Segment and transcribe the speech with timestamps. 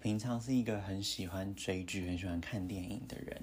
[0.00, 3.42] 平常是一个很喜欢追剧、很喜欢看电影的人。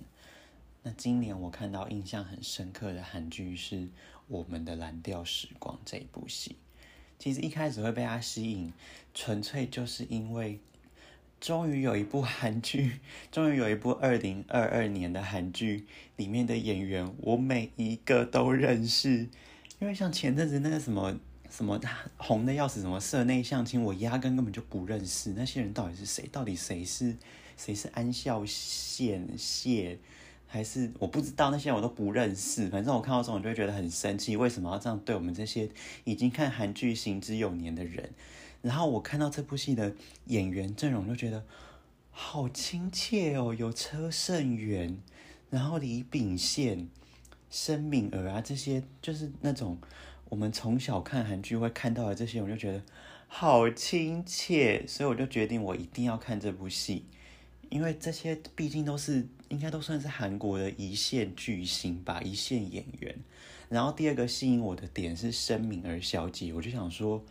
[0.83, 3.75] 那今年我看到印象很深刻的韩剧是
[4.27, 6.55] 《我们的蓝调时光》这一部戏。
[7.19, 8.71] 其实一开始会被它吸引，
[9.13, 10.59] 纯粹就是因为
[11.41, 12.99] 终于有一部韩剧，
[13.31, 15.85] 终于有一部二零二二年的韩剧
[16.15, 19.27] 里面的演员，我每一个都认识。
[19.79, 21.19] 因为像前阵子那个什么。
[21.55, 26.27] 什么他红的要死，什么社内相亲，我压根根本就不认识那些人到底是谁？
[26.29, 27.15] 到底谁是
[27.55, 29.97] 谁是安孝燮谢，
[30.47, 32.67] 还是我不知道那些人我都不认识。
[32.67, 35.69] 反正我看到这种就会觉得很生气，为什么要这样对我们这些
[36.03, 38.09] 已经看韩剧行之有年的人？
[38.61, 39.95] 然后我看到这部戏的
[40.25, 41.45] 演员阵容，就觉得
[42.11, 44.97] 好亲切哦，有车胜元，
[45.49, 46.89] 然后李秉宪、
[47.49, 49.77] 申敏儿啊，这些就是那种。
[50.35, 52.83] 我们从小看韩剧会看到的这些，我就觉得
[53.25, 57.05] 好亲切，所以我就决定我一定要看这部戏，
[57.69, 63.15] 因为这些毕竟都是应该都算是韩国的一线巨星吧，一线演员。
[63.69, 67.23] 然后第二个吸引我的点是申敏儿小姐，我就想说，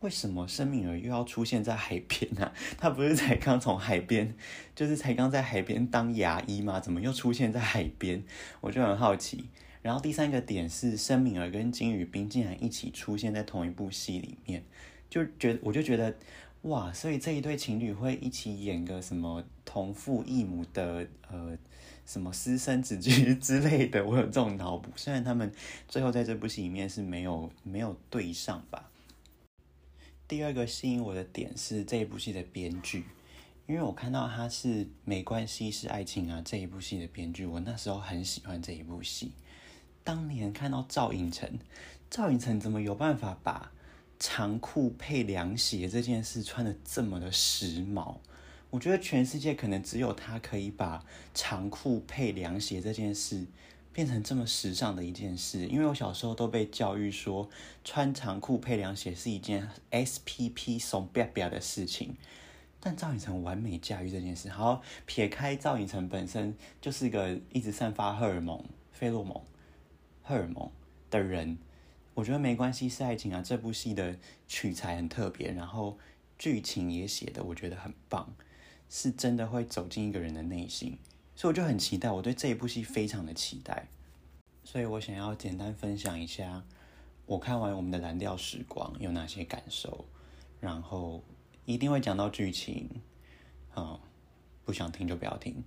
[0.00, 2.50] 为什么申敏儿又要出现在海边呢？
[2.80, 4.34] 她不是才刚从海边，
[4.74, 6.80] 就是才刚在海边当牙医吗？
[6.80, 8.24] 怎么又出现在海边？
[8.62, 9.44] 我就很好奇。
[9.84, 14.64] 然后第三个点是申敏儿跟金宇彬竟然一起出现在同一部戏里面，
[15.10, 16.16] 就觉我就觉得
[16.62, 21.58] 哇，所以这一对情侣会一起演个什么同父异母的呃
[22.06, 24.90] 什么私生子剧之类的，我有这种脑补。
[24.96, 25.52] 虽然他们
[25.86, 28.90] 最后在这部戏里面是没有没有对上吧。
[30.26, 33.04] 第二个吸引我的点是这一部戏的编剧，
[33.66, 39.32] 因为我看到他是没关系是爱情啊这一部戏的编剧，我那时候很喜欢这一部戏。
[40.04, 41.58] 当年看到赵寅成，
[42.10, 43.72] 赵寅成怎么有办法把
[44.20, 48.16] 长裤配凉鞋这件事穿的这么的时髦？
[48.68, 53.46] 我觉得全世界可能只有他可以把长裤配凉鞋这件事
[53.92, 55.64] 变成这么时尚的一件事。
[55.66, 57.48] 因为我小时候都被教育说，
[57.82, 62.16] 穿长裤配凉鞋是一件 S P P 怂吧吧的事情。
[62.78, 64.50] 但赵寅成完美驾驭这件事。
[64.50, 68.62] 好，撇开赵寅成本身就是一个一直散发荷尔蒙、
[68.92, 69.40] 费洛蒙。
[70.26, 70.72] 荷尔蒙
[71.10, 71.58] 的人，
[72.14, 73.42] 我觉得没关系，是爱情啊。
[73.42, 74.16] 这部戏的
[74.48, 75.98] 取材很特别，然后
[76.38, 78.34] 剧情也写的我觉得很棒，
[78.88, 80.98] 是真的会走进一个人的内心，
[81.36, 82.10] 所以我就很期待。
[82.10, 83.86] 我对这一部戏非常的期待，
[84.64, 86.64] 所以我想要简单分享一下
[87.26, 90.06] 我看完我们的蓝调时光有哪些感受，
[90.58, 91.22] 然后
[91.66, 92.88] 一定会讲到剧情，
[93.76, 94.00] 嗯，
[94.64, 95.62] 不想听就不要听。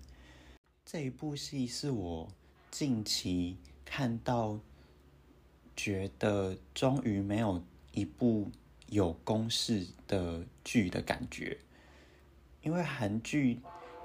[0.83, 2.27] 这一部戏是我
[2.71, 3.57] 近期。
[3.89, 4.59] 看到，
[5.75, 8.51] 觉得终于没有一部
[8.89, 11.57] 有公式的剧的感觉，
[12.61, 13.61] 因为韩剧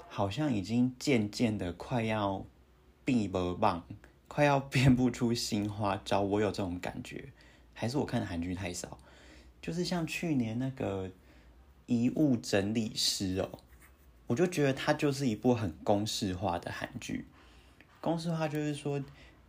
[0.07, 2.45] 好像已经渐渐的快要
[3.03, 3.85] 闭不棒，
[4.27, 6.21] 快要编不出新花招。
[6.21, 7.33] 我有这种感觉，
[7.73, 8.97] 还是我看的韩剧太少？
[9.61, 11.09] 就是像去年那个
[11.85, 13.59] 《遗物整理师》哦，
[14.27, 17.27] 我就觉得它就是一部很公式化的韩剧。
[17.99, 19.03] 公式化就是说。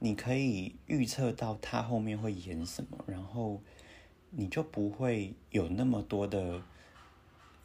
[0.04, 3.62] 你可以预测到他后面会演什么，然后
[4.28, 6.60] 你就不会有那么多的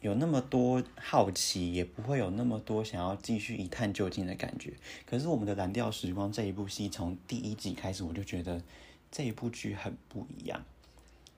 [0.00, 4.72] 有那么多好奇，也不会有那么多想要继续一探究竟的感觉。
[5.04, 8.62] 可是我们的《蓝调时光》这一部戏，从第一集开始，我就觉得
[9.10, 10.64] 这一部剧很不一样，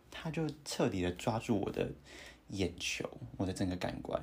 [0.09, 1.91] 他就彻底的抓住我的
[2.51, 4.23] 眼球，我的整个感官。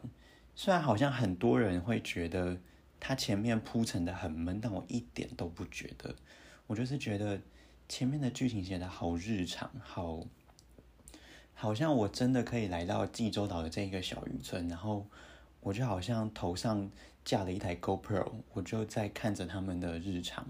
[0.56, 2.58] 虽然好像很多人会觉得
[3.02, 6.16] 他前面铺陈的很闷，但我一点都不觉得。
[6.69, 7.41] 我就是觉得
[7.88, 10.19] 前面的剧情写的好日常，好，
[11.56, 15.07] 好像我真的可以来到济州岛的这一个小渔村，然后
[15.62, 16.88] 我就好像头上
[17.25, 20.46] 架了一台 GoPro，我就在看着他们的日常，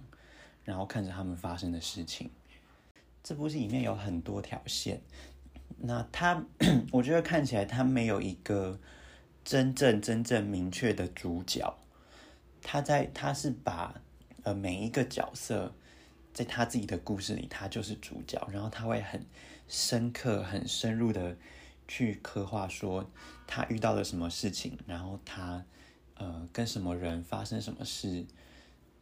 [0.65, 2.29] 然后看着他们发生的事情。
[3.23, 4.99] 这部戏里面有很多条线，
[5.77, 6.43] 那他
[6.91, 8.77] 我觉得看起来他没有一个
[9.45, 11.77] 真正真正明确的主角，
[12.61, 14.01] 他在他是把
[14.43, 15.73] 呃每一个角色。
[16.39, 19.25] 在他自己的故事里，他就是主角，然后他会很
[19.67, 21.35] 深刻、很深入的
[21.85, 23.11] 去刻画说
[23.45, 25.65] 他遇到了什么事情，然后他
[26.13, 28.25] 呃跟什么人发生什么事，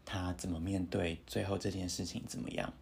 [0.04, 2.74] 他怎么面对，最后这件事情怎么样？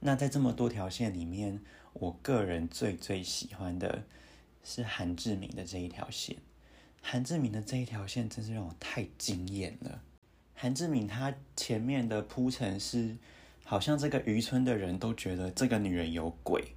[0.00, 1.60] 那在这么多条线里面，
[1.92, 4.04] 我个人最最喜欢的
[4.64, 6.38] 是韩志明的这一条线，
[7.02, 10.00] 韩志明的这一条线真是让我太惊艳了。
[10.60, 13.16] 韩志敏他前面的铺陈是，
[13.64, 16.74] 好像这个渔村的人都觉得这个女人有鬼，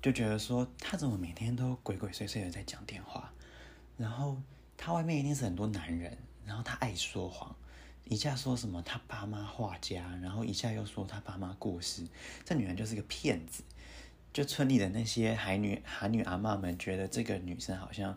[0.00, 3.32] 就觉得说她怎么每天都鬼鬼祟祟的在讲电话，
[3.96, 4.40] 然后
[4.76, 7.52] 她外面一定是很多男人，然后她爱说谎，
[8.04, 12.06] 一下说什么她爸妈画家，然后一下又说她爸妈过世，
[12.44, 13.64] 这女人就是个骗子。
[14.32, 18.16] 就村里的那些海女、海女阿妈们觉得这个女生好像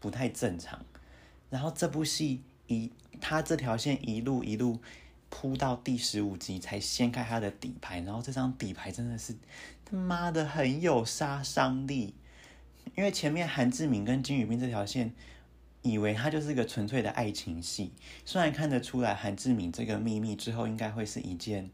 [0.00, 0.82] 不太正常，
[1.50, 2.90] 然后这部戏一
[3.20, 4.78] 他这条线一路一路
[5.28, 9.34] 铺到第十五集才掀开他的底牌，然后这张底牌真的是
[9.84, 12.14] 他妈的很有杀伤力，
[12.94, 15.12] 因为前面韩志敏跟金宇彬这条线。
[15.82, 17.92] 以为他就是个纯粹的爱情戏，
[18.24, 21.70] 虽然看得出来韩志敏这个秘密之后应该会是一件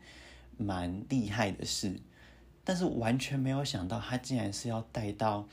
[0.59, 1.99] 蛮厉害的事，
[2.63, 5.49] 但是完全没有想到他竟然是要带到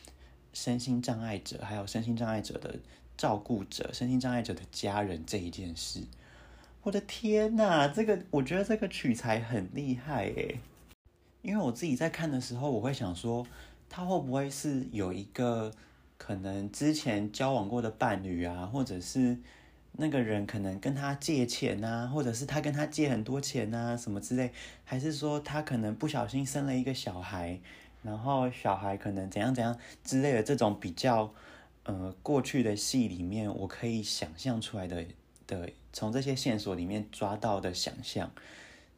[0.52, 2.78] 身心障碍者，还有身心障碍者的
[3.20, 6.02] 照顾者、身心障碍者的家人这一件事。
[6.82, 10.60] 我的天呐，这个我觉得这个取材很厉害诶，
[11.42, 13.46] 因为我自己在看的时候，我会想说
[13.90, 15.72] 他会不会是有一个。
[16.22, 19.38] 可能之前交往过的伴侣啊，或者是
[19.94, 24.52] 那个人可能跟他借钱啊，或者是他跟他借很多钱啊，什么之类，
[24.84, 27.58] 还是说他可能不小心生了一个小孩，
[28.04, 31.34] 然后小孩可能怎样怎样之类的这种比较
[31.94, 35.06] 呃过去的戏里面，我可以想象出来的
[35.48, 38.32] 的从这些线索里面抓到的想象，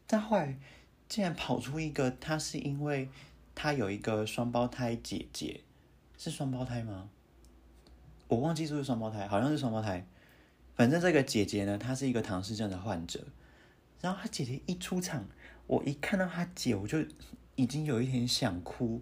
[0.05, 0.57] 但后来
[1.07, 3.09] 竟然跑出一个，他是因为
[3.55, 5.61] 他有一个双胞胎姐姐。
[6.17, 7.09] 是双胞胎吗？
[8.27, 10.05] 我忘记是不是双胞胎，好像是双胞胎。
[10.75, 13.25] 反正这个姐姐呢，她是一个唐氏症的患者。
[13.99, 15.25] 然后她姐姐一出场，
[15.65, 17.03] 我一看到她姐，我就
[17.55, 19.01] 已经有一点想哭，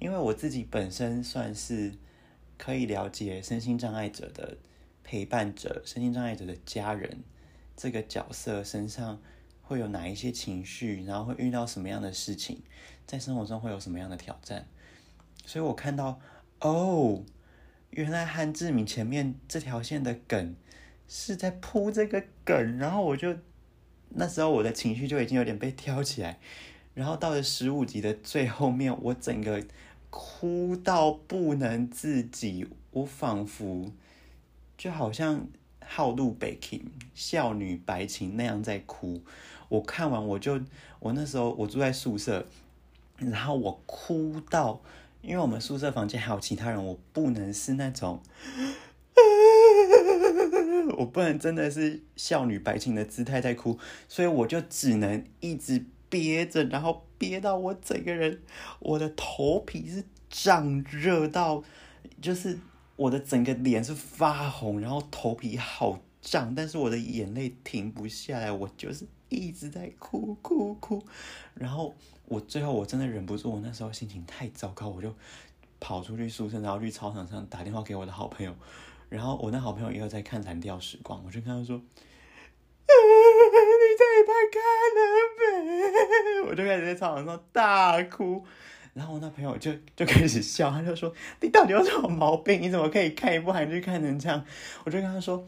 [0.00, 1.94] 因为我自己本身算是
[2.60, 4.58] 可以了解身心障碍者的
[5.02, 7.22] 陪伴者、身心障碍者的家人
[7.74, 9.18] 这个角色身上
[9.62, 12.60] 会有哪一些情绪，然后会遇到什么样的事情，
[13.06, 14.68] 在生活中会有什么样的挑战。
[15.46, 16.20] 所以我看到，
[16.60, 17.24] 哦，
[17.88, 20.54] 原来韩志敏前面这条线的梗
[21.08, 23.34] 是在铺这个梗，然后我就
[24.10, 26.38] 那时候我的情绪就已经有点被挑起来，
[26.92, 29.64] 然后到了十五集的最后面，我整个
[30.10, 33.90] 哭到不能自己，我仿佛
[34.76, 35.46] 就好像
[35.84, 36.84] 好路北琴
[37.14, 39.22] 少女白情那样在哭。
[39.68, 40.60] 我看完我就
[40.98, 42.46] 我那时候我住在宿舍，
[43.16, 44.82] 然后我哭到。
[45.22, 48.22] 因为我们宿舍房间还有其他人，我不能是那种，
[50.96, 53.78] 我不能真的是少女白情的姿态在哭，
[54.08, 58.42] 所以我就只能一直憋着，然后憋到我整个人，
[58.80, 61.64] 我的头皮是胀热到，
[62.20, 62.58] 就是
[62.96, 71.02] 我的整个脸是发红，然后头皮好胀，但是我的眼泪停不下来，我就是一直在哭哭哭，
[71.54, 71.94] 然后。
[72.30, 75.12] 我最后我真的忍不住，我那时候心情太糟糕，我就
[75.80, 78.54] 跑出去宿舍，然后去操场上打电话给我的好朋友，
[79.08, 81.82] 然后我那好朋友也有在看《蓝调时光》，我就跟他说
[84.00, 84.58] ：“你再拍看
[84.96, 85.00] 了
[85.38, 88.44] 没？” 我就开始在操场上大哭，
[88.94, 92.60] 然后我那朋友就就开始笑，他就说：“你到底有什么毛病？
[92.60, 94.44] 你怎么可以看一部韩剧看成这样？”
[94.84, 95.46] 我就跟他说：“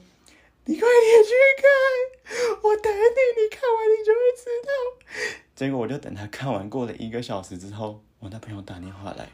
[0.67, 4.71] 你快点去看，我等你，你看完你就会知道。”
[5.55, 9.29] 结果我就等他看完，过了一个小时之后，我那朋友打电话来，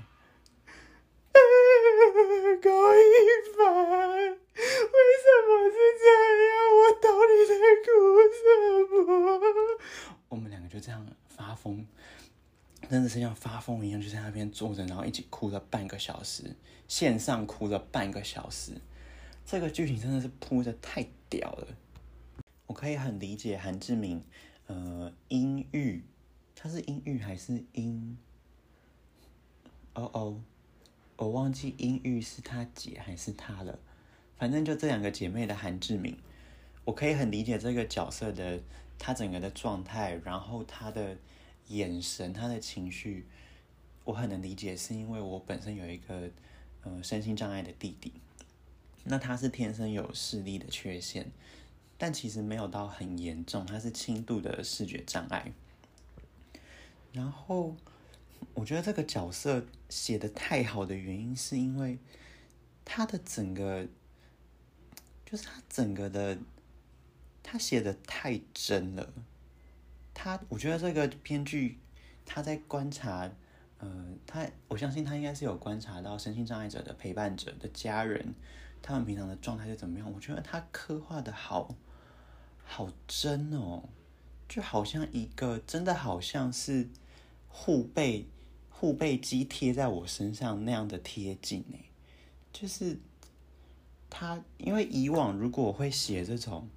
[2.61, 2.97] 高一
[3.57, 3.59] 凡，
[4.31, 6.05] 为什么是这
[6.45, 6.51] 样？
[6.77, 7.51] 我到底在
[7.85, 7.87] 哭
[8.35, 8.43] 什
[9.05, 9.79] 么？
[10.29, 11.87] 我们两个就这样发疯，
[12.89, 16.55] 真的是像发疯一样，就在那边坐着，然后一起哭了半个小时，
[16.87, 18.73] 线上哭了半个小时。
[19.45, 21.67] 这个剧情真的是铺的太屌了，
[22.67, 24.23] 我可以很理解韩志明，
[24.67, 26.03] 呃，阴郁。
[26.55, 28.19] 他是阴郁还是阴？
[29.95, 30.41] 哦哦，
[31.19, 33.79] 我忘记阴郁是他姐还是他了。
[34.37, 36.17] 反正就这两个姐妹的韩志敏，
[36.85, 38.61] 我可以很理解这个角色的
[38.99, 41.17] 他整个的状态，然后他的
[41.67, 43.27] 眼神、他的情绪，
[44.05, 46.31] 我很能理解，是因为我本身有一个
[46.83, 48.13] 呃身心障碍的弟弟，
[49.03, 51.31] 那他是天生有视力的缺陷，
[51.99, 55.53] 但其实没有到很严重，他是轻度的视觉障碍。
[57.13, 57.75] 然后，
[58.55, 61.99] 我觉得这个角色写的太好的原因，是因为
[62.85, 63.87] 他的整个，
[65.25, 66.39] 就是他整个的，
[67.43, 69.13] 他写的太真了。
[70.13, 71.79] 他，我觉得这个编剧
[72.27, 73.31] 他在观察，
[73.79, 78.35] 呃，他我相信他应该是有观察到身心障碍者的陪伴者的家人，
[78.83, 80.13] 他们平常的状态是怎么样。
[80.13, 81.75] 我觉得他刻画的好
[82.65, 83.89] 好真哦。
[84.49, 86.89] 就好像一个真的好像是
[87.49, 88.27] 护背
[88.69, 91.81] 护背机贴在我身上那样的贴近哎，
[92.53, 92.97] 就是
[94.09, 96.69] 他因为以往如果会写这种，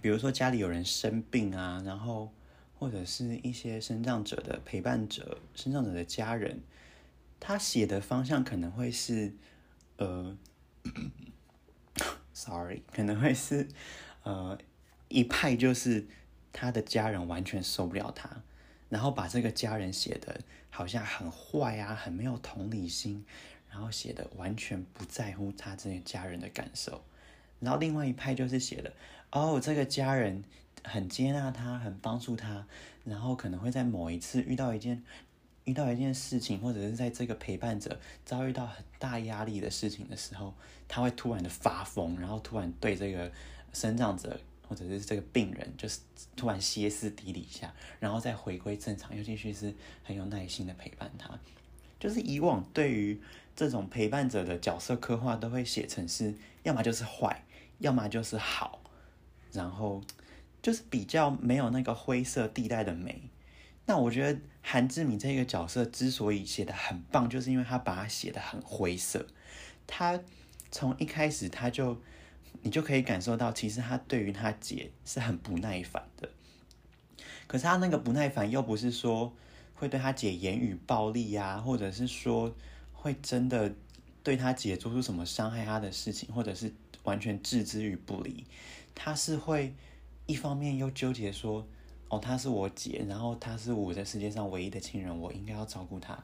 [0.00, 2.32] 比如说家里有人生病啊，然后
[2.78, 6.62] 或者是一些生长者的陪伴者、生长者的家人，
[7.38, 9.34] 他写的方向可能会是，
[9.98, 10.36] 呃，
[12.32, 13.68] sorry，可能会是，
[14.24, 14.58] 呃，
[15.08, 16.06] 一派就是
[16.52, 18.42] 他的家人完全受不了他，
[18.88, 20.40] 然后把这个家人写的
[20.70, 23.24] 好像很坏啊，很没有同理心。
[23.68, 27.04] 然后写的完全不在乎他这些家人的感受，
[27.60, 28.90] 然后另外一派就是写的
[29.30, 30.42] 哦，这个家人
[30.82, 32.66] 很接纳他，很帮助他，
[33.04, 35.02] 然后可能会在某一次遇到一件
[35.64, 40.54] 遇到一件事情，或者是在这个陪伴者遭遇到很大压力的事情的时候，
[40.88, 43.30] 他会突然的发疯，然后突然对这个
[43.74, 46.00] 生长者或者是这个病人，就是
[46.34, 51.38] 突然歇斯底里下，然后再回归正常，又继续是很有耐心的陪伴他，
[51.98, 53.20] 就是以往对于。
[53.58, 57.42] 这种陪伴者的角色刻画都会写成是，要么就是坏，
[57.78, 58.82] 要么就是好，
[59.50, 60.02] 然后
[60.60, 63.30] 就是比较没有那个灰色地带的美。
[63.86, 69.26] 那我觉得韩志敏这个角色之所以写的很棒，就是因为他把它写的很灰色。
[69.86, 70.20] 他
[70.70, 71.98] 从一开始他就，
[72.62, 76.28] 你就可以感受到，其实他对于他姐是很不耐烦的。
[77.46, 79.32] 可是他那个不耐烦又不是说
[79.74, 82.54] 会对他姐言语暴力呀，或者是说。
[82.98, 83.72] 会真的
[84.24, 86.72] 对他姐做出什么伤害他的事情，或者是
[87.04, 88.44] 完全置之于不理。
[88.96, 89.72] 他是会
[90.24, 91.64] 一方面又纠结说
[92.08, 96.18] ：“哦，她是我姐，然后她是我在世界上唯一的亲人，我应该要照顾她。”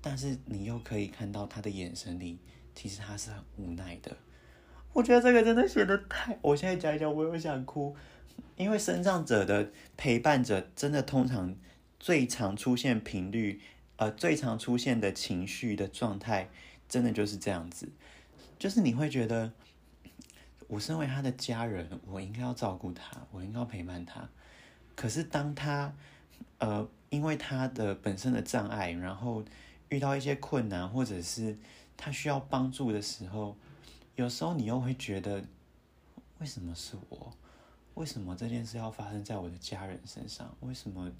[0.00, 2.38] 但是你又可以看到他的眼神里，
[2.76, 4.16] 其实他是很无奈的。
[4.92, 6.38] 我觉得这个真的写的太……
[6.42, 7.96] 我现在讲一讲，我又想哭，
[8.56, 11.54] 因为生长者的陪伴者真的通常
[11.98, 13.60] 最常出现频率。
[13.96, 16.48] 呃，最常出现的情绪的状态，
[16.88, 17.86] 真的就是这样子，
[18.58, 19.52] 就是你会觉得，
[20.68, 24.26] 我身为他的家人，我应该要照顾他，我应该要陪伴他。
[24.96, 25.94] 可是当他，
[26.56, 29.44] 呃，因为他的本身的障碍，然后
[29.90, 31.58] 遇到一些困难，或者是
[31.94, 33.54] 他需要帮助的时候，
[34.20, 35.42] 有时候你又会觉得，
[36.40, 37.32] 为什么是我？
[37.94, 40.54] 为什么这件事要发生在我的家人身上？
[40.60, 41.10] 为什么？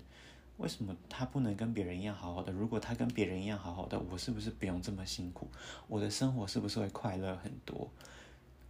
[0.58, 2.52] 为什么他不能跟别人一样好好的？
[2.52, 5.48] 如果他跟别人一样好好的，我是不是不用这么辛苦？
[5.88, 7.90] 我的生活是不是会快乐很多？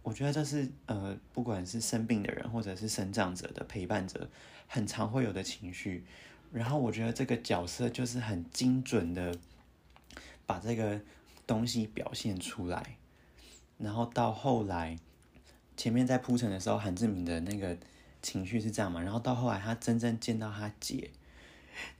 [0.01, 4.29] 我觉得这是呃，不管是生病的人或者是生长者的陪伴者，
[4.65, 6.05] 很常会有的情绪。
[6.53, 9.37] 然后我觉得这个角色就是很精准的
[10.45, 11.01] 把这个
[11.45, 12.95] 东西表现出来。
[13.81, 14.97] 然后到后来，
[15.75, 17.75] 前面在铺陈的时候，韩志明的那个
[18.21, 19.01] 情绪是这样嘛？
[19.01, 21.09] 然后到后来，他真正见到他姐。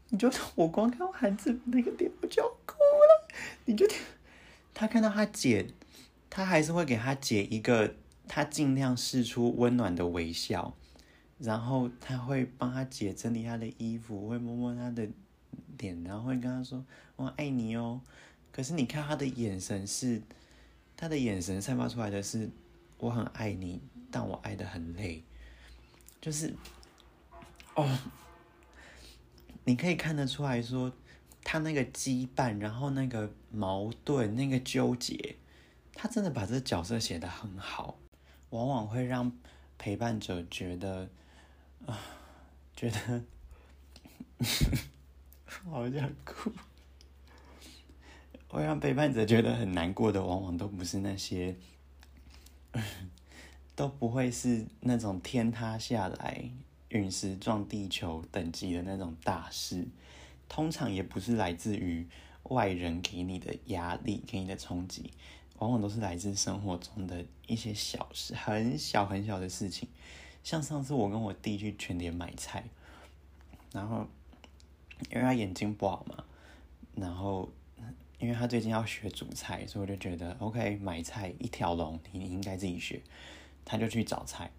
[0.09, 3.27] 你就我光看到韩志那个点我就哭了。
[3.65, 3.87] 你就
[4.73, 5.67] 他看到他姐，
[6.29, 7.95] 他还是会给他姐一个
[8.27, 10.75] 他尽量试出温暖的微笑，
[11.39, 15.07] 然后他会帮他姐整理他的衣服，会摸摸他的
[15.77, 16.83] 脸，然后会跟他说
[17.15, 18.01] 我爱你哦。
[18.51, 20.21] 可是你看他的眼神是，
[21.01, 22.47] 他的眼神散发出来的是
[22.99, 23.81] 我很爱你，
[24.11, 25.23] 但我爱的很累，
[26.21, 26.53] 就是
[27.73, 27.97] 哦。
[29.63, 30.93] 你可以看得出来说，
[31.43, 35.37] 他那个羁绊，然后那个矛盾，那个纠结，
[35.95, 37.97] 他真的把这个角色写得很好，
[38.51, 39.31] 往往会让
[39.79, 41.09] 陪伴者觉得
[41.87, 41.97] 啊，
[42.75, 43.23] 觉得
[45.45, 46.51] 好想哭，
[48.51, 51.55] 会让背叛者觉得很难过的，往往都不是那些，
[53.75, 56.51] 都不会是那种天塌下来。
[56.89, 59.87] 陨石撞地球等级的那种大事，
[60.49, 62.05] 通常也不是来自于
[62.43, 65.09] 外人给你的压力、给你的冲击，
[65.59, 69.87] 往往都是来自生活中的一些小事，很小很小的事情。
[70.43, 72.65] 像上次我跟我弟去全联买菜，
[73.71, 74.05] 然后
[75.09, 76.25] 因为他眼睛不好嘛，
[76.93, 77.49] 然后
[78.21, 83.01] 因为他最近要学煮菜，所以我就觉得 OK，买菜一条龙，你应该自己学，
[83.65, 84.51] 他就去找菜。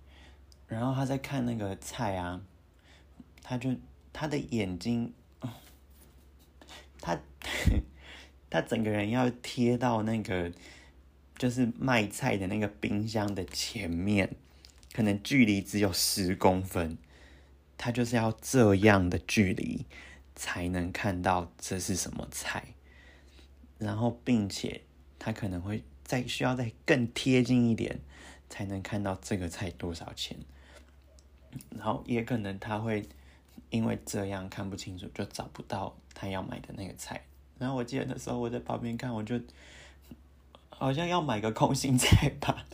[0.66, 2.42] 然后他在看那个菜啊，
[3.40, 3.76] 他就
[4.12, 5.14] 他的眼睛，
[7.00, 7.20] 他
[8.50, 10.50] 他整个人要贴到那个
[11.38, 14.34] 就是卖菜的那个冰箱的前面，
[14.92, 16.98] 可能距离只有十公分，
[17.78, 19.86] 他就是要这样的距离
[20.34, 22.71] 才能看到这是什么菜，
[23.82, 24.82] 然后并且
[25.18, 27.98] 他可能会再需要再更贴近一点，
[28.48, 30.36] 才能看到这个菜多少钱。
[31.70, 33.06] 然后也可能他会
[33.70, 37.24] 因为这样看不清楚，就找不到他要买的那个菜。
[37.58, 39.38] 然后我记得那时候我在旁边看，我就
[40.68, 42.64] 好像要买个空心菜吧，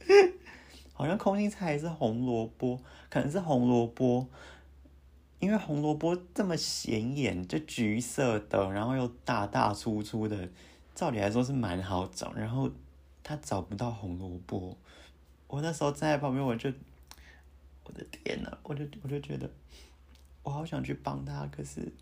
[0.94, 2.80] 好像空心菜还是红萝卜，
[3.10, 4.26] 可能是红萝卜，
[5.44, 10.48] 因为红萝卜这么显眼，就橘色的，然后又大大粗粗的，
[10.94, 12.70] 照理来说是蛮好找，然后
[13.22, 14.74] 他找不到红萝卜，
[15.46, 16.72] 我那时候站在旁边，我就，
[17.84, 19.50] 我的天呐，我就我就觉得，
[20.42, 21.92] 我好想去帮他，可是，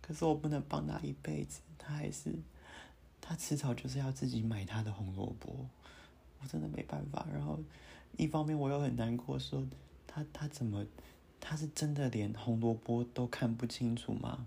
[0.00, 2.32] 可是我不能帮他一辈子，他还是。
[3.24, 5.68] 他迟早就是要自己买他的红萝卜，
[6.40, 7.24] 我真的没办法。
[7.32, 7.60] 然后
[8.16, 9.62] 一方面我又很难过，说
[10.08, 10.84] 他他怎么
[11.44, 14.46] 他是真的连红萝卜都看不清楚吗？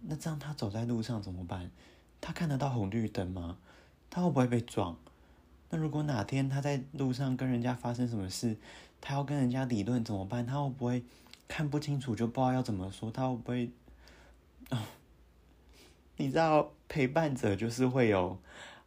[0.00, 1.70] 那这样他走在路上怎么办？
[2.20, 3.56] 他看得到红绿灯吗？
[4.10, 4.98] 他会不会被撞？
[5.70, 8.56] 那如果哪天他在路上跟人家发生什么事，
[9.00, 10.44] 他要跟人家理论怎么办？
[10.44, 11.04] 他会不会
[11.46, 13.10] 看不清楚就不知道要怎么说？
[13.10, 13.70] 他会不会
[14.70, 14.88] 啊？
[16.16, 18.38] 你知道陪伴者就是会有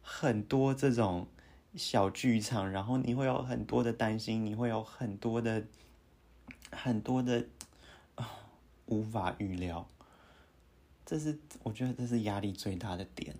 [0.02, 1.26] 很多这种
[1.74, 5.64] 小剧场，然后你会有很多的担心，你会有很多的
[6.70, 7.46] 很多的
[8.14, 8.40] 啊
[8.86, 9.88] 无法预料，
[11.04, 13.34] 这是我觉得这是压力最大的点。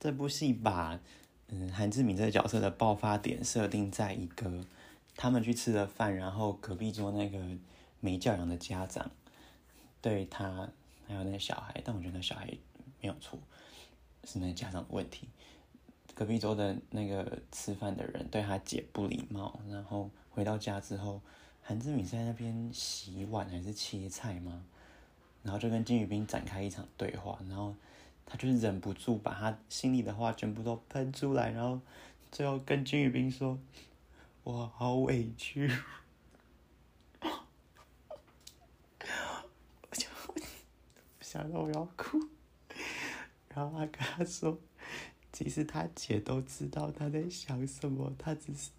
[0.00, 1.00] 这部戏把
[1.48, 4.64] 嗯韩志敏这个角色的爆发点设定在一个
[5.16, 7.38] 他们去吃了饭，然后隔壁桌那个
[8.00, 9.10] 没教养的家长
[10.00, 10.68] 对他。
[11.08, 12.46] 还有那个小孩，但我觉得那小孩
[13.00, 13.38] 没有错，
[14.24, 15.26] 是那家长的问题。
[16.14, 21.22] 隔壁桌的那个吃饭的人对他姐不礼貌，然后回到家之后，
[21.68, 24.64] 韩志敏在那边洗碗还是切菜吗？
[25.42, 27.74] 然后就跟金宇彬展开一场对话，然后
[28.24, 31.78] 他就是忍不住把他心里的话全部都喷出来，然后
[32.32, 33.58] 最后跟金宇彬说
[34.44, 35.70] ：“我好委屈。
[41.20, 42.18] ”想到我要哭，
[43.50, 44.58] 然后他跟他说
[45.30, 48.70] ：“其实他姐都知道他在想什么，他只是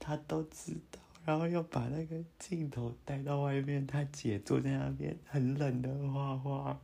[0.00, 6.80] 他都知道。”然后又把那个镜头带到外面，他姐坐在那边很冷的画画，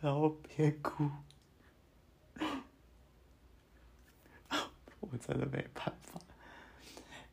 [0.00, 1.10] 然后别哭，
[5.00, 6.18] 我真的没办法，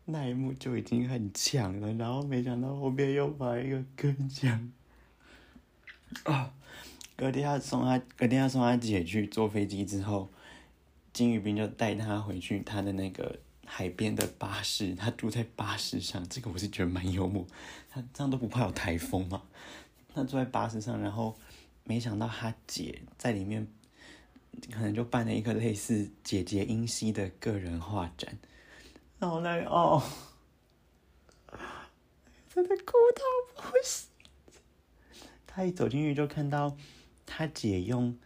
[0.03, 4.73] 那一幕就已经很强了，然后没想到后面又把一个更强
[6.25, 6.53] 啊。
[7.15, 10.29] 隔天他送他，隔天他送他姐去坐飞机之后，
[11.13, 17.45] 金宇彬就带他回去他的那个海边的巴士，他住在巴士上，这个我是觉得蛮幽默。
[17.91, 19.43] 他这样都不怕有台风吗？
[20.13, 21.37] 他坐在巴士上，然后
[21.83, 23.67] 没想到他姐在里面，
[24.71, 28.39] 可能就办了一个类似姐姐英熙的个人画展，
[29.19, 30.01] 然后那哦，
[32.49, 34.07] 真的哭到不行。
[35.45, 36.77] 他一走进去就看到。
[37.29, 38.17] 他姐用，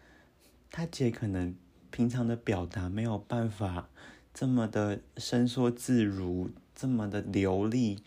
[0.70, 1.56] 他姐可能
[1.90, 3.90] 平常的表达没有办法
[4.34, 8.02] 这么的伸缩自如，这么的流利，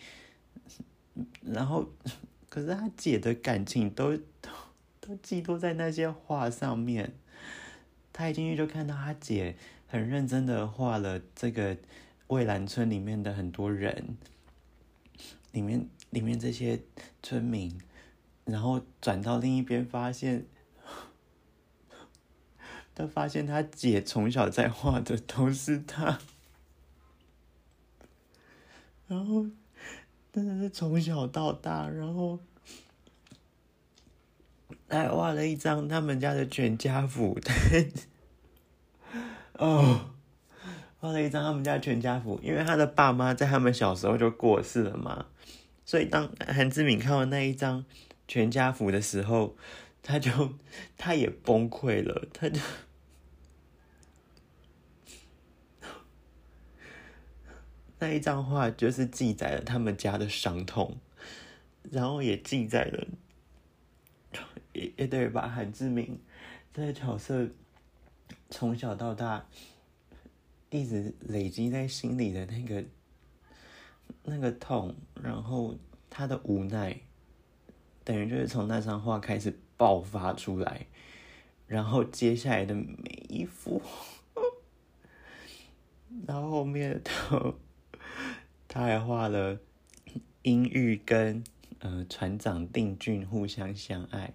[1.42, 1.88] 然后，
[2.48, 4.50] 可是他姐的感情都都
[5.00, 7.12] 都寄托在那些画上面。
[8.12, 9.56] 他一进去就看到他姐
[9.86, 11.76] 很认真的画了这个
[12.28, 14.16] 蔚蓝村里面的很多人，
[15.52, 16.80] 里面里面这些
[17.22, 17.78] 村民，
[18.44, 20.46] 然后转到另一边发现。
[22.96, 26.20] 他发现他姐从小在画的都是他，
[29.08, 29.44] 然后
[30.32, 32.38] 真的是从小到大，然后
[34.88, 37.36] 还画了一张他们家的全家福，
[39.54, 40.10] 哦，
[41.00, 45.26] 画了一张他们家全家福，因为他的爸妈在他们小时候就过世了嘛，
[45.84, 47.84] 所以当韩志敏看完那一张
[48.28, 49.56] 全家福的时候。
[50.06, 50.52] 他就，
[50.98, 52.60] 他也崩溃了，他就，
[57.98, 60.98] 那一张画就是记载了他们家的伤痛，
[61.90, 63.06] 然后也记载了，
[64.74, 66.20] 也也对把韩志明
[66.74, 67.48] 这个角色
[68.50, 69.46] 从小到大
[70.68, 72.84] 一直累积在心里的那个
[74.24, 75.74] 那个痛，然后
[76.10, 77.00] 他的无奈，
[78.04, 79.58] 等于就是从那张画开始。
[79.84, 80.86] 爆发出来，
[81.66, 83.82] 然后接下来的每一幅，
[86.26, 87.54] 然后后面的
[88.66, 89.58] 他还画了
[90.40, 91.44] 英玉跟
[91.80, 94.32] 呃船长定俊互相相爱，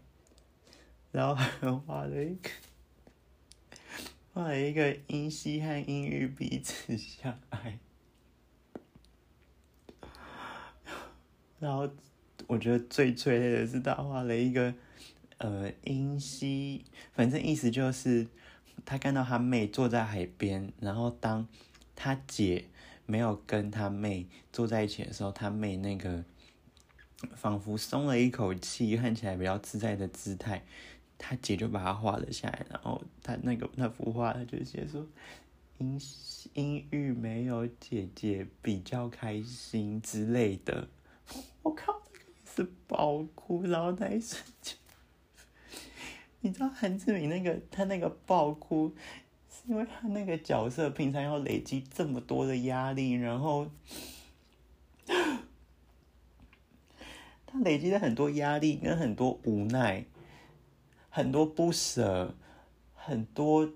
[1.12, 2.50] 然后还画了一个
[4.32, 7.80] 画了一个英熙和英玉彼此相爱，
[11.60, 11.90] 然后
[12.46, 14.72] 我觉得最催泪的是他画了一个。
[15.40, 18.28] 呃，英熙，反正意思就是
[18.86, 21.48] 他看到他妹坐在海边，然后当
[21.96, 22.66] 他姐
[23.06, 26.24] 没有跟他妹坐在一起的时候，他妹那个
[27.36, 30.64] 仿佛松了一口气，看起来比较自在的姿态，
[31.18, 32.66] 他姐就把他画了下来。
[32.70, 35.08] 然后他那个那幅画，他就写说
[35.80, 36.00] ：“阴
[36.54, 40.90] 阴郁没有姐姐比较开心之类的。
[41.64, 42.26] ”我靠，那个
[42.56, 44.76] 是爆哭，然后那一瞬间，
[46.42, 48.94] 你知道韩志明那个他那个爆哭。
[49.52, 53.68] 是因为他那个角色平常要累积这么多的压力，然后
[57.48, 60.06] 他累积了很多压力跟很多无奈，
[61.10, 62.36] 很多不舍，
[62.94, 63.74] 很多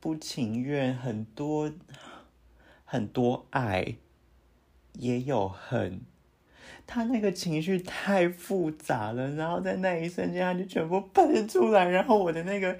[0.00, 1.72] 不情愿，很多
[2.84, 3.94] 很多爱，
[4.94, 6.00] 也有恨。
[6.92, 12.78] 他那个情绪太复杂了，然后在那一瞬间，他就全部喷出来，然后我的那个。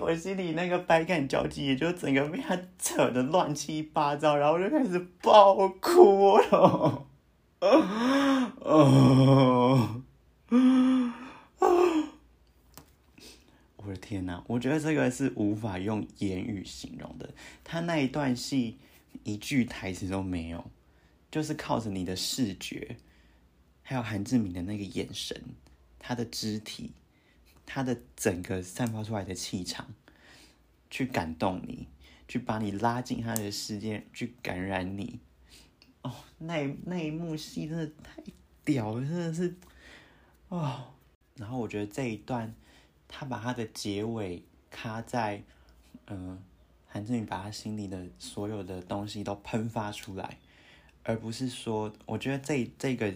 [0.00, 7.06] 我心里那个百感交集，也就整个被他扯的乱七八糟，然后就开始爆哭了。
[13.76, 14.42] 我的天哪！
[14.46, 17.28] 我觉得这个是无法用言语形容的。
[17.62, 18.78] 他那一段戏
[19.24, 20.64] 一句台词都没有，
[21.30, 22.96] 就是靠着你的视觉，
[23.88, 25.40] 还有韩志明的那个眼神，
[26.00, 26.90] 他的肢体。
[27.68, 29.92] 他的整个散发出来的气场，
[30.88, 31.88] 去感动你，
[32.28, 35.18] 去把你拉进他的世界，去感染你。
[36.02, 38.22] 哦，那那一幕戏真的太
[38.64, 39.56] 屌了，真的是
[40.48, 40.92] 哦。
[41.34, 42.54] 然后我觉得这一段，
[43.08, 45.42] 他把他的结尾卡在，
[46.06, 46.40] 嗯，
[46.86, 50.38] 韩志宇把他心里的所有的东西都喷发出来，
[51.02, 53.12] 而不是说，我觉得这这个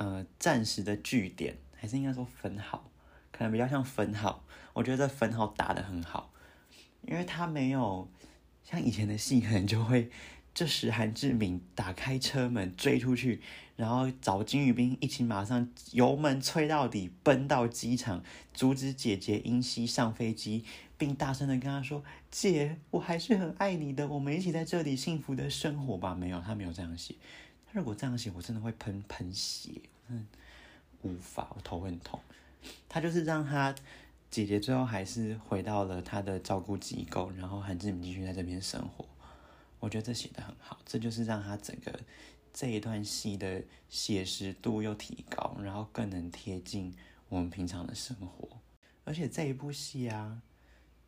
[0.00, 2.90] 呃暂时的据点，还是应该说分好。
[3.30, 6.32] 可能比较像分号，我觉得分号打的很好，
[7.02, 8.10] 因为他没有
[8.64, 10.10] 像以前的戏，可能就会
[10.54, 13.42] 这时韩志明打开车门追出去，
[13.76, 18.22] 然后找金宇彬一起马上油门吹到底，奔到机场
[18.54, 20.64] 阻止姐姐英熙上飞机，
[20.96, 27.14] 并大声的跟她说：“姐，我还是很爱你的，我们一起在这里幸福的生活吧。”没有，他没有这样写。
[27.72, 29.70] 如果这样写，我真的会喷喷血，
[30.08, 30.26] 嗯，
[31.02, 32.20] 无法，我头很痛。
[32.88, 33.74] 他就是让他
[34.30, 39.04] 姐姐最后还是回到了他的照顾机构，然后韩志明继续在这边生活。
[39.78, 41.98] 我觉得这写的很好，这就是让他整个
[42.52, 46.94] 这一段戏的写实度又提高，然后更能贴近
[47.28, 48.48] 我们平常的生活。
[49.04, 50.42] 而且这一部戏啊，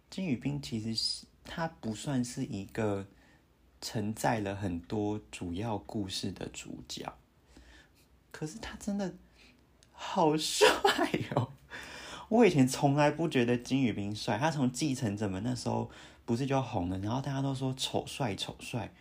[0.09, 3.07] 金宇彬其实是他不算是一个
[3.83, 7.12] 承载了很多主要故事的主角，
[8.31, 9.12] 可是他真的。
[10.05, 10.61] 好帅
[11.37, 11.53] 哦！
[12.29, 15.88] 我以前从来不觉得金宇彬帅，他从继承者们那时候
[16.25, 18.92] 不是就红了，然后大家都说丑帅丑帅，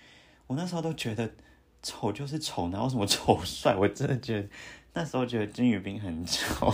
[0.45, 1.33] 我那时候都觉得
[1.81, 3.75] 丑就是丑，哪有什么丑帅？
[3.75, 4.47] 我真的觉得
[4.93, 6.71] 那时候觉得金宇彬很丑，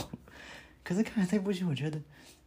[0.83, 2.01] 可是看了这部戏，我觉得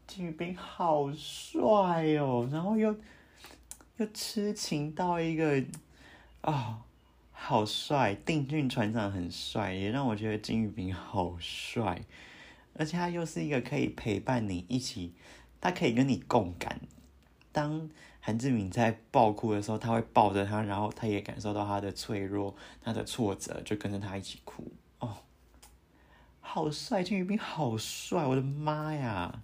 [0.06, 2.94] 金宇彬好帅哦，然后又
[4.00, 5.62] 又痴情到一个
[6.40, 6.84] 啊。
[7.42, 12.02] 好帅，定俊船长很帅，也让我觉得金宇彬好帅，
[12.74, 15.14] 而且他又是一个可以陪伴你一起，
[15.58, 16.78] 他可以跟你共感。
[17.50, 17.88] 当
[18.20, 24.70] 韩志明在爆哭的时候，他会抱着他，然后他也感受到他的脆弱、他的挫折，就跟着他一起哭。
[24.98, 25.16] 哦，
[26.40, 29.42] 好帅，金宇彬好帅，我的妈呀！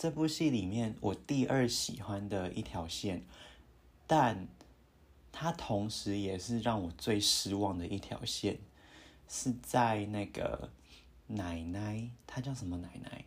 [0.00, 3.22] 这部戏里面我第二喜欢的一条线，
[4.06, 4.48] 但。
[5.32, 8.58] 他同时也是让我最失望的一条线，
[9.28, 10.70] 是在那个
[11.28, 13.24] 奶奶，她叫什么奶奶？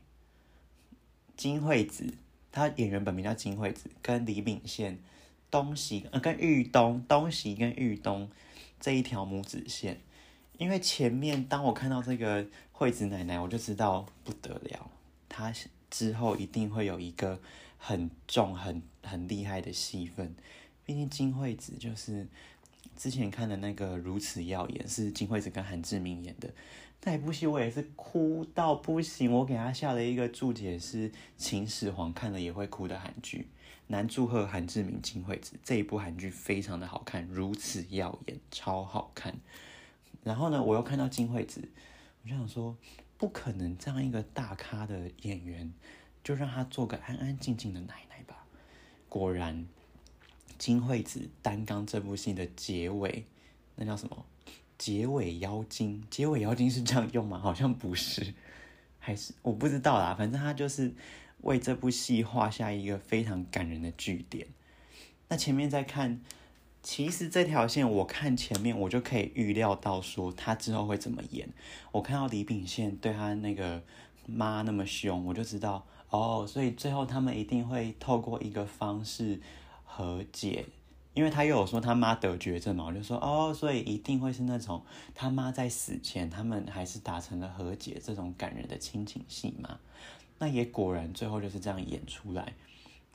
[1.37, 2.13] 金惠子，
[2.51, 4.99] 她演员本名叫金惠子，跟李秉宪、
[5.49, 8.29] 东西呃跟玉东、东西跟玉东
[8.81, 10.01] 这一条母子线，
[10.57, 14.91] 因为前面当我看到这个惠子奶奶，我就知道不得了，
[15.29, 15.53] 她
[15.93, 17.39] 之后一定会有一个
[17.77, 20.33] 很重、很很厉害的戏份。
[20.83, 22.27] 毕竟金惠子就是
[22.97, 26.51] 之前看的那个《如此耀眼》，是金惠子跟韩志明演的
[27.03, 29.31] 那一部戏，我也是哭到不行。
[29.31, 33.47] 我给他下了一个注解是“秦始皇看了也会哭”的韩剧。
[33.87, 39.35] 男祝贺韩志明、金惠子这一部韩剧非常的好看，《如此耀眼》超好看。
[40.23, 41.69] 然后呢，我又看到金惠子，
[42.23, 42.75] 我就想说，
[43.23, 45.73] 不可能这样一个大咖的演员，
[46.21, 48.45] 就让他做个安安静静的奶奶吧。
[49.07, 49.65] 果然。
[50.57, 53.25] 金惠子担纲这部戏的结尾，
[53.75, 54.25] 那叫什么？
[54.77, 56.03] 结尾妖精？
[56.09, 57.39] 结尾妖精是这样用吗？
[57.39, 58.33] 好像不是，
[58.99, 60.13] 还是我不知道啦。
[60.13, 60.93] 反正他就是
[61.43, 64.47] 为这部戏画下一个非常感人的句点。
[65.29, 66.21] 那前面在看
[66.83, 71.47] 其实这条线我看前面我就可以预料到说他之后会怎么演。
[71.93, 73.81] 我看到李秉宪对他那个
[74.27, 79.39] 妈那么凶，我就知道哦，所以最后他们一定会透过一个方式
[79.85, 80.65] 和解。
[81.13, 89.79] 因为他又有说他妈得绝症嘛，我就说哦，所以一定会是那种他妈在死前他们还是达成了和解这种感人的亲情戏嘛。
[90.39, 92.53] 那也果然最后就是这样演出来。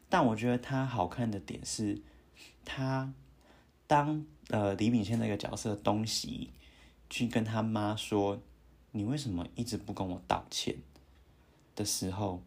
[0.08, 2.00] 但我觉得他好看的点是，
[2.64, 3.12] 他
[3.88, 6.52] 当呃李炳宪那个角色东西
[7.10, 8.40] 去跟他妈说
[8.92, 10.76] ：“你为什么一直不跟我道歉？”
[11.74, 12.44] 的时候，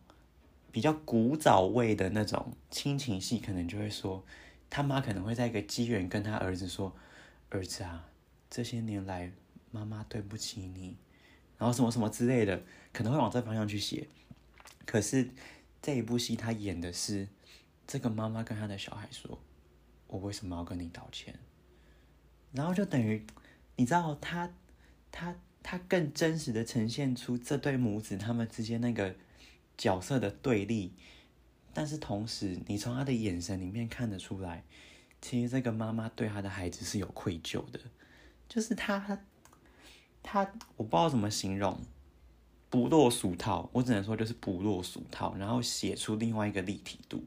[0.71, 4.23] 比较古早味的那种亲情戏，可能就会说
[4.69, 6.95] 他妈可能会在一个机缘跟他儿子说
[7.49, 8.08] ：“儿子啊，
[8.49, 9.34] 这些年来
[9.71, 10.95] 妈妈对不起你，
[11.58, 14.08] 然后什么什么之类的，可能会往这方向去写。”
[14.86, 15.30] 可是
[15.82, 17.27] 这一部戏他演的是。
[17.88, 19.38] 这个妈妈跟他的小孩说
[20.12, 21.34] ：“我为什么要跟你道歉？”
[22.54, 23.26] 然后就等于，
[23.78, 24.54] 你知道，他
[25.12, 29.15] 他他更真实的呈现出这对母子他们之间那个
[29.78, 30.93] 角色的对立，
[31.74, 34.63] 但是同时，你从他的眼神里面看得出来，
[35.21, 37.80] 其实这个妈妈对他的孩子是有愧疚的，
[38.50, 39.19] 就是他
[40.21, 40.41] 他
[40.76, 41.80] 我不知道怎么形容，
[42.69, 47.24] 不落俗套，我只能说就是不落俗套，然后写出另外一个立体度。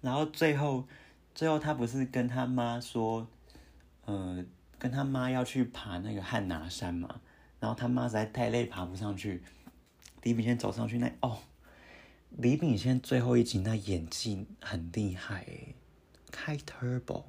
[0.00, 0.86] 然后最后，
[1.38, 3.24] 最后他不是跟他妈说，
[4.06, 4.44] 呃，
[4.76, 7.20] 跟他妈要去爬那个汉拿山嘛。
[7.60, 9.40] 然后他妈实在太累，爬不上去。
[10.24, 11.38] 李炳宪走上去，那哦，
[12.30, 15.76] 李炳宪最后一集那演技很厉害诶，
[16.32, 17.22] 开 turbo，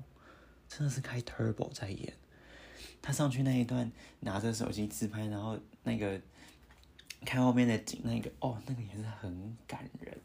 [0.67, 2.11] 真的是开 turbo 在演。
[3.03, 3.91] 他上去那一段
[4.21, 6.19] 拿着手机自拍，然后那个
[7.23, 10.17] 看后面的景，那个哦，那个也是很感人。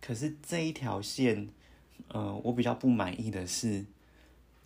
[0.00, 1.50] 可是这一条线，
[2.08, 3.84] 呃，我比较不满意的是，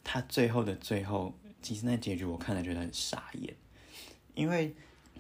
[0.03, 3.55] 他最后的最后，其实那结局我看了觉得很傻眼。
[4.35, 4.75] 因为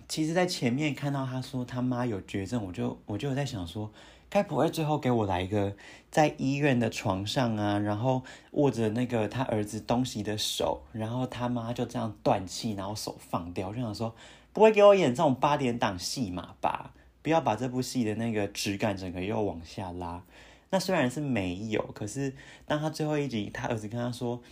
[0.08, 3.90] 其实，在前面看到他说他妈有绝症，我就我就在想说，
[4.28, 5.74] 该不会最后给我来一个
[6.10, 14.14] 在医院的床上啊，然后握着那个他儿子东西的手，然后他妈就这样断气，然后手放掉，就想说
[14.52, 16.92] 不会给我演这种八点档戏码吧？
[17.22, 20.22] 不要把这部戏的那个质感整个又往下拉。
[20.70, 22.34] 那虽然是没有，可是
[22.66, 24.42] 当他最后一集，他儿子跟他说：“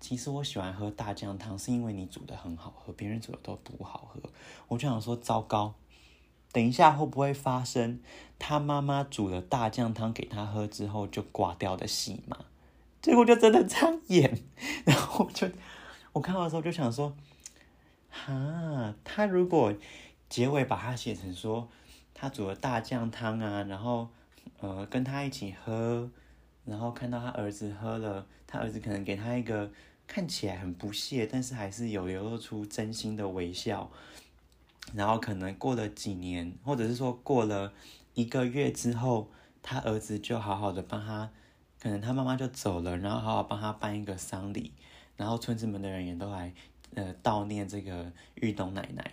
[0.00, 4.20] 其实我喜欢喝大酱汤，是因为你煮的很好喝，别人煮的都不好喝。”
[4.68, 5.74] 我就想说，糟糕，
[6.52, 8.00] 等一下会不会发生
[8.38, 12.36] 他妈妈煮了大酱汤给他喝之后就挂掉的戏嘛？
[13.00, 14.42] 结果就真的这样演，
[14.84, 15.48] 然后就
[16.12, 17.14] 我看到的时候就想说
[18.10, 19.72] ：“哈，他如果
[20.28, 21.68] 结尾把它写成说。”
[22.12, 24.10] 他煮了大酱汤啊，然后，
[24.60, 26.10] 呃，跟他一起喝，
[26.64, 29.70] 然后看到他儿子喝了，他儿子可能给他一个
[30.06, 33.90] 看起来很不屑，但是还是有流露出真心的微笑，
[34.94, 37.72] 然后可能过了几年，或者是说过了
[38.14, 39.30] 一个月之后，
[39.62, 41.30] 他儿子就好好的帮他，
[41.80, 44.72] 可能他妈妈就走了，然后好好帮他办一个丧礼，
[45.16, 46.52] 然后村子们的人也都来，
[46.94, 49.12] 呃，悼念这个玉东奶奶。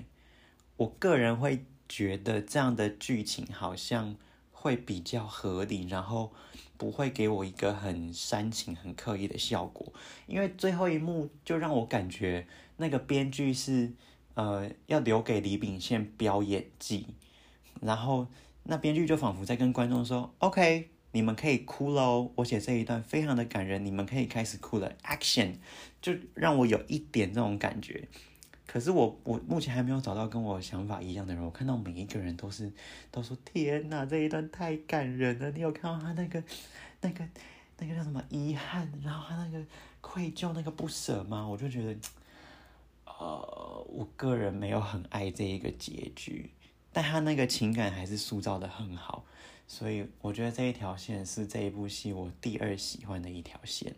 [0.78, 1.66] 我个人会。
[1.90, 4.18] 觉得这样的剧情好像
[4.68, 6.34] 会比较合理，然后
[6.76, 9.94] 不会给我一个很煽情、很刻意的效果。
[10.26, 13.94] 因为最后一幕就让我感觉那个编剧是
[14.34, 17.08] 呃要留给李秉宪飙演技，
[17.80, 18.28] 然后
[18.64, 24.94] 那编剧就仿佛在跟观众说：“OK，你们可以哭喽，我写这一段非常的感人，你们可以开始哭了。
[25.02, 25.54] ”Action，
[26.02, 28.10] 就让我有一点这种感觉。
[28.78, 31.44] 可是我我目前还没有找到跟我想法一样的人。
[31.44, 32.72] 我看到每一个人都是
[33.10, 35.50] 都说天哪，这一段太感人了。
[35.50, 36.44] 你有看到他那个
[37.02, 37.28] 那个
[37.80, 39.66] 那个叫什么遗憾，然后他那个
[40.00, 41.48] 愧疚、那个不舍吗？
[41.48, 42.00] 我就觉得，
[43.06, 46.52] 呃，我个人没有很爱这一个结局，
[46.94, 49.26] 但他那个情感还是塑造的很好，
[49.68, 53.96] 所以我觉得这一条线是这一部戏我第二喜欢的一条线。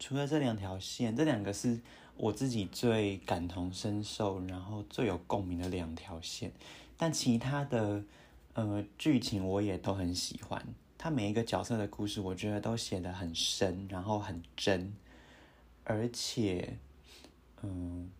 [0.00, 1.78] 除了这两条线，这两个是。
[2.18, 6.50] 我自己最感同身受，然后最有共鸣的两条线，
[6.96, 8.02] 但其他的
[8.54, 10.64] 呃剧情我也都很喜欢。
[10.96, 14.94] 他每一个角色的故事，我觉得都写得很深，然后很真，
[15.84, 16.78] 而且
[17.62, 18.10] 嗯，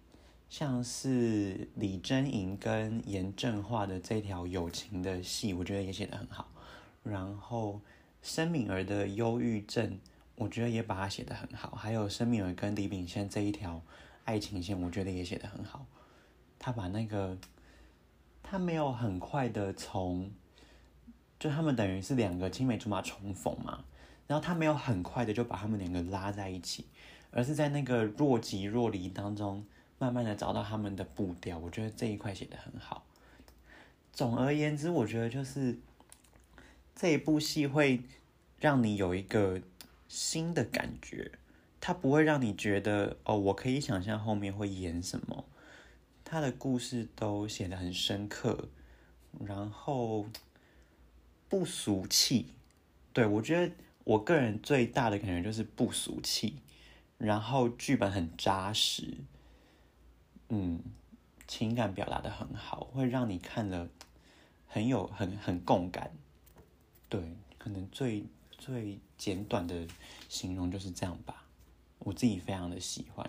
[0.50, 6.48] 像是李真莹跟严正化的这条友情的戏，我觉得也写得很好。
[7.02, 7.80] 然后
[8.20, 9.98] 申敏儿的忧郁症。
[10.36, 13.82] 我觉得也把它写得很好，还有申敏儿跟李炳宪这一条
[14.24, 15.84] 爱情线，我觉得也写得很好。
[16.58, 17.36] 他把那个
[18.42, 20.30] 他没有很快的从，
[21.38, 23.84] 就他们等于是两个青梅竹马重逢嘛，
[24.26, 26.86] 然后他没有很快的就把他们两个拉在一起，
[27.30, 29.64] 而是在那个若即若离当中，
[29.98, 31.58] 慢慢的找到他们的步调。
[31.58, 33.04] 我觉得这一块写的很好。
[34.12, 35.78] 总而言之，我觉得就是
[36.94, 38.02] 这一部戏会
[38.58, 39.60] 让你有一个
[40.08, 41.32] 新的感觉，
[41.80, 45.44] 它不会让你觉得哦，我可以想象后面会演什么。
[46.24, 48.68] 他的故事都写的很深刻，
[49.44, 50.26] 然后
[51.48, 52.48] 不俗气。
[53.12, 56.56] 对我觉得我个人最大的感觉就是不俗气，
[57.16, 59.18] 然后剧本很扎实，
[60.48, 60.80] 嗯，
[61.46, 63.88] 情感表达的很好，会让你看了
[64.66, 66.10] 很有很很共感。
[67.08, 68.24] 对，可能最
[68.58, 69.86] 最简短的
[70.28, 71.44] 形容就是这样吧。
[71.98, 73.28] 我自己非常的喜欢。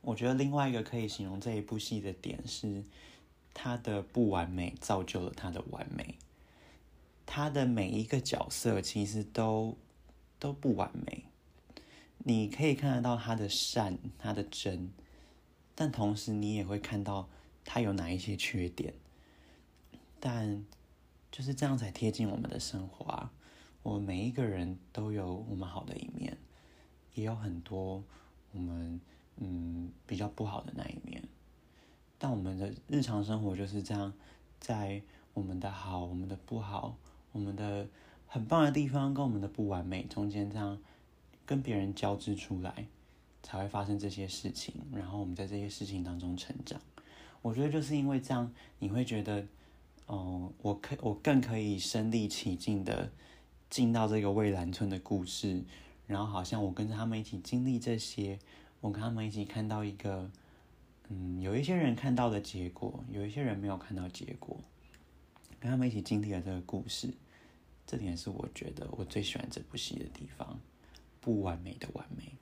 [0.00, 2.84] 我觉得另外一个可以形容这一部戏的点是，
[3.52, 6.16] 它的不完美造就了它的完美。
[7.26, 9.78] 他的每一个角色其实都
[10.38, 11.24] 都不完美，
[12.18, 14.90] 你可以看得到他的善，他的真，
[15.74, 17.30] 但同时你也会看到
[17.64, 18.92] 他有哪一些缺点。
[20.20, 20.66] 但
[21.32, 23.32] 就是这样才贴近我们的生活啊！
[23.84, 26.36] 我们每一个人都有我们好的一面，
[27.14, 28.02] 也有很多
[28.50, 29.00] 我们。
[29.36, 31.20] 嗯，比较不好的那一面，
[32.20, 34.12] 但我们的日常生活就是这样，
[34.60, 36.96] 在我们的好、我们的不好、
[37.32, 37.84] 我们的
[38.28, 40.78] 很棒的地方跟我们的不完美中间，这样
[41.44, 42.86] 跟别人交织出来，
[43.42, 44.76] 才会发生这些事情。
[44.92, 46.80] 然后我们在这些事情当中成长。
[47.42, 49.44] 我觉得就是因为这样，你会觉得，
[50.06, 53.10] 哦，我可我更可以身临其境的
[53.74, 55.60] 进到这个蔚蓝村的故事，
[56.06, 58.38] 然后好像我跟着他们一起经历这些。
[58.80, 60.30] 我跟他们一起看到一个，
[61.08, 64.56] 嗯，有一些人看到的结果，有一些人没有看到结果，
[65.58, 67.12] 跟他们一起经历了这个故事，
[67.84, 70.56] 这点是我觉得我最喜欢这部戏的地方，
[71.20, 72.32] 不完美的完美。